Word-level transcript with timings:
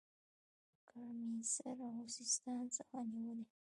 ګرمسېر 0.89 1.77
او 1.89 1.95
سیستان 2.15 2.63
څخه 2.77 2.95
نیولې. 3.11 3.45